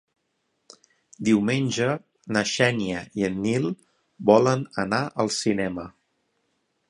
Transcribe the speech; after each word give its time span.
Diumenge 1.27 1.89
na 2.37 2.43
Xènia 2.53 3.03
i 3.21 3.27
en 3.29 3.37
Nil 3.45 3.69
volen 4.31 4.63
anar 4.87 5.03
al 5.25 5.33
cinema. 5.39 5.89